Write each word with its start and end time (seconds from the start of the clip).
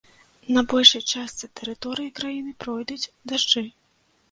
На 0.55 0.63
большай 0.71 1.03
частцы 1.13 1.49
тэрыторыі 1.59 2.15
краіны 2.21 2.57
пройдуць 2.65 3.01
дажджы. 3.29 3.67